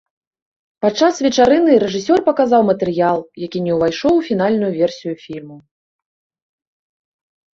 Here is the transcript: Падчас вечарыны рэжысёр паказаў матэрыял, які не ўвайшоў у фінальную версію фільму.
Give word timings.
Падчас 0.83 1.15
вечарыны 1.25 1.71
рэжысёр 1.83 2.19
паказаў 2.29 2.61
матэрыял, 2.69 3.19
які 3.45 3.59
не 3.65 3.71
ўвайшоў 3.75 4.13
у 4.21 4.23
фінальную 4.29 4.69
версію 4.79 5.13
фільму. 5.25 5.61